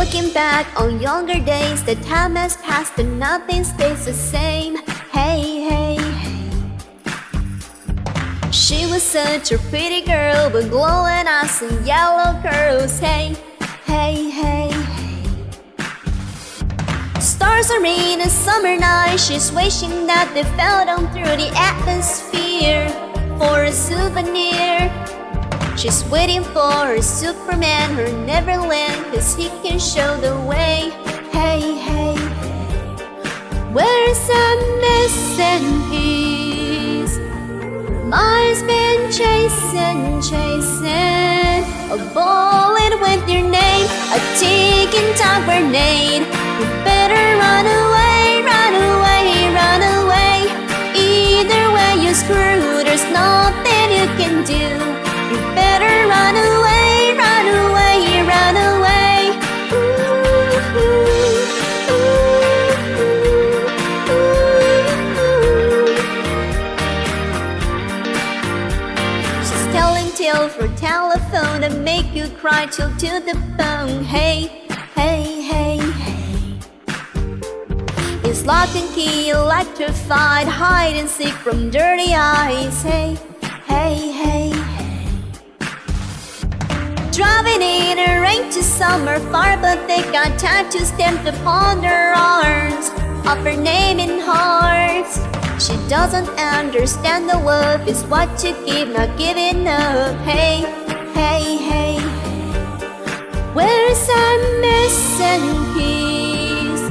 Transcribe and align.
Looking 0.00 0.32
back 0.32 0.66
on 0.80 0.98
younger 0.98 1.38
days, 1.38 1.84
the 1.84 1.94
time 1.96 2.34
has 2.34 2.56
passed 2.56 2.98
and 2.98 3.18
nothing 3.18 3.64
stays 3.64 4.06
the 4.06 4.14
same. 4.14 4.76
Hey, 5.12 5.60
hey, 5.68 5.96
hey. 6.00 6.40
She 8.50 8.86
was 8.86 9.02
such 9.02 9.52
a 9.52 9.58
pretty 9.68 10.00
girl 10.00 10.48
with 10.54 10.70
glowing 10.70 11.28
eyes 11.28 11.60
and 11.60 11.86
yellow 11.86 12.32
curls. 12.40 12.98
Hey, 12.98 13.36
hey, 13.84 14.30
hey, 14.30 14.70
hey. 14.72 15.20
Stars 17.20 17.70
are 17.70 17.84
in 17.84 18.22
a 18.22 18.30
summer 18.30 18.78
night. 18.78 19.18
She's 19.18 19.52
wishing 19.52 20.06
that 20.06 20.32
they 20.32 20.44
fell 20.56 20.86
down 20.86 21.12
through 21.12 21.36
the 21.36 21.52
atmosphere 21.54 22.88
for 23.38 23.64
a 23.64 23.70
souvenir. 23.70 24.88
She's 25.80 26.04
waiting 26.10 26.44
for 26.44 26.92
a 26.92 27.00
Superman, 27.00 27.94
her 27.94 28.12
Neverland, 28.26 29.02
cause 29.14 29.34
he 29.34 29.48
can 29.64 29.78
show 29.78 30.14
the 30.20 30.38
way. 30.44 30.92
Hey, 31.32 31.72
hey, 31.80 32.14
hey. 32.16 33.00
Where's 33.72 34.28
a 34.28 34.46
missing 34.84 35.88
piece? 35.88 37.16
Mine's 38.04 38.62
been 38.64 39.10
chasing, 39.10 40.20
chasing. 40.20 41.64
A 41.88 41.96
bullet 42.12 43.00
with 43.00 43.26
your 43.26 43.48
name, 43.48 43.88
a 44.12 44.20
ticking 44.36 45.14
time 45.14 45.46
grenade. 45.46 46.28
You 46.60 46.66
better 46.84 47.24
run 47.40 47.64
away, 47.64 48.42
run 48.44 48.74
away, 48.76 49.48
run 49.56 49.80
away. 49.96 50.44
Either 50.94 51.72
way, 51.72 52.04
you're 52.04 52.12
screwed, 52.12 52.84
there's 52.84 53.04
nothing 53.14 53.92
you 53.96 54.06
can 54.20 54.44
do. 54.44 55.09
You 55.30 55.36
better 55.54 56.08
run 56.08 56.34
away, 56.34 57.14
run 57.16 57.46
away, 57.66 57.98
run 58.26 58.56
away. 58.72 59.30
Ooh, 59.72 59.78
ooh, 60.80 61.06
ooh, 64.10 65.94
She's 69.46 69.66
telling 69.72 70.10
tales 70.12 70.52
for 70.54 70.68
telephone 70.76 71.62
and 71.62 71.84
make 71.84 72.12
you 72.12 72.28
cry 72.40 72.66
till 72.66 72.90
to 72.96 73.20
the 73.28 73.36
bone. 73.56 74.02
Hey, 74.02 74.66
hey, 74.96 75.42
hey, 75.42 75.78
hey. 75.78 76.58
It's 78.24 78.44
lock 78.44 78.74
and 78.74 78.92
key, 78.96 79.30
electrified, 79.30 80.48
hide 80.48 80.96
and 80.96 81.08
seek 81.08 81.34
from 81.34 81.70
dirty 81.70 82.14
eyes. 82.14 82.82
Hey, 82.82 83.16
hey, 83.66 83.94
hey. 84.10 84.29
Driving 87.20 87.60
in 87.60 87.98
a 87.98 88.18
rain 88.18 88.50
to 88.50 88.62
somewhere 88.62 89.20
far, 89.30 89.58
but 89.58 89.86
they 89.86 90.00
got 90.10 90.38
tattoos 90.38 90.88
stamped 90.88 91.28
upon 91.28 91.82
their 91.82 92.14
arms 92.14 92.88
of 93.28 93.44
her 93.44 93.54
name 93.54 94.00
in 94.00 94.20
hearts. 94.20 95.20
She 95.62 95.76
doesn't 95.86 96.30
understand 96.40 97.28
the 97.28 97.36
love 97.36 97.86
is 97.86 98.04
what 98.04 98.42
you 98.42 98.56
give, 98.64 98.88
not 98.88 99.18
giving 99.18 99.68
up. 99.68 100.16
Hey, 100.24 100.64
hey, 101.12 101.58
hey, 101.68 101.98
hey. 102.00 103.40
Where's 103.52 104.08
a 104.08 104.26
missing 104.64 105.44
piece? 105.76 106.88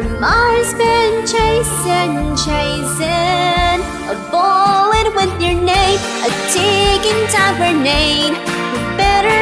Her 0.00 0.08
mind's 0.18 0.72
been 0.80 1.26
chasing, 1.28 2.16
chasing 2.40 3.80
a 4.08 4.16
bullet 4.32 5.14
with 5.14 5.32
your 5.44 5.60
name, 5.60 6.00
a 6.24 6.30
ticking 6.48 7.26
time 7.28 7.56
grenade. 7.60 8.32
Better 8.96 9.41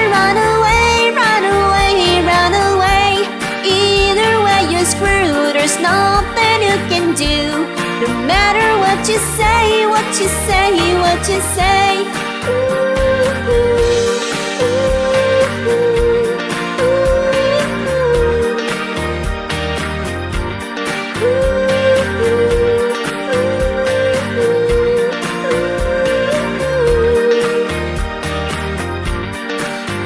do. 7.15 7.67
No 8.01 8.09
matter 8.27 8.79
what 8.79 8.99
you 9.09 9.19
say, 9.39 9.87
what 9.87 10.07
you 10.21 10.29
say, 10.47 10.71
what 10.99 11.21
you 11.29 11.41
say. 11.57 11.91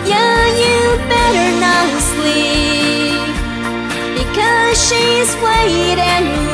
Yeah, 0.06 0.46
you 0.62 0.78
better 1.08 1.50
not 1.60 1.88
sleep 2.10 3.34
because 4.16 4.76
she's 4.88 5.34
waiting. 5.42 6.44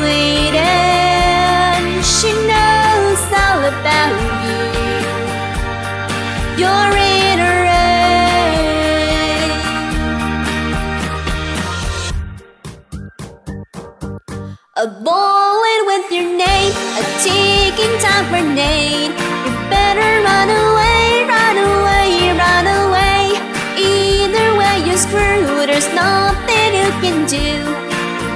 A 14.77 14.87
bullet 14.87 15.83
with 15.85 16.09
your 16.13 16.31
name, 16.31 16.71
a 16.95 17.03
ticking 17.19 17.91
time 17.99 18.23
grenade. 18.31 19.11
You 19.11 19.51
better 19.67 20.23
run 20.23 20.47
away, 20.47 21.27
run 21.27 21.57
away, 21.59 22.31
run 22.39 22.67
away. 22.79 23.35
Either 23.75 24.55
way, 24.55 24.79
you're 24.87 24.95
screwed. 24.95 25.67
There's 25.67 25.91
nothing 25.93 26.71
you 26.71 26.87
can 27.03 27.27
do. 27.27 27.67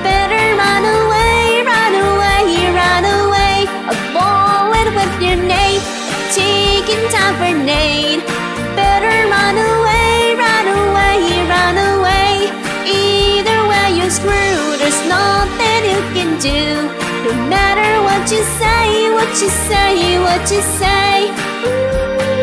Better 0.03 0.57
run 0.59 0.83
away, 0.83 1.63
run 1.63 1.95
away, 2.03 2.67
run 2.67 3.05
away. 3.23 3.55
A 3.87 3.95
bullet 4.11 4.91
with 4.91 5.15
your 5.23 5.39
name, 5.39 5.79
a 5.79 6.17
ticking 6.35 7.07
time 7.15 7.37
grenade. 7.39 8.34
Do. 16.39 16.75
No 17.25 17.33
matter 17.49 18.03
what 18.03 18.29
you 18.31 18.43
say, 18.59 19.11
what 19.13 19.29
you 19.41 19.49
say, 19.49 20.19
what 20.19 20.41
you 20.51 20.61
say. 20.61 21.31
Ooh. 21.65 22.34